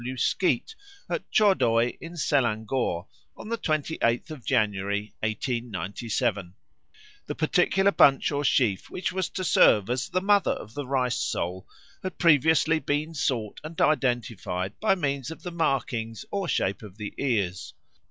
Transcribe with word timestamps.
W. 0.03 0.17
Skeat 0.17 0.73
at 1.11 1.29
Chodoi 1.29 1.95
in 2.01 2.13
Selangor 2.13 3.05
on 3.37 3.49
the 3.49 3.55
twenty 3.57 3.99
eighth 4.01 4.31
of 4.31 4.43
January 4.43 5.13
1897. 5.19 6.55
The 7.27 7.35
particular 7.35 7.91
bunch 7.91 8.31
or 8.31 8.43
sheaf 8.43 8.89
which 8.89 9.11
was 9.13 9.29
to 9.29 9.43
serve 9.43 9.91
as 9.91 10.09
the 10.09 10.19
Mother 10.19 10.53
of 10.53 10.73
the 10.73 10.87
Rice 10.87 11.17
soul 11.19 11.67
had 12.01 12.17
previously 12.17 12.79
been 12.79 13.13
sought 13.13 13.61
and 13.63 13.79
identified 13.79 14.73
by 14.79 14.95
means 14.95 15.29
of 15.29 15.43
the 15.43 15.51
markings 15.51 16.25
or 16.31 16.47
shape 16.47 16.81
of 16.81 16.97
the 16.97 17.13
ears. 17.19 17.75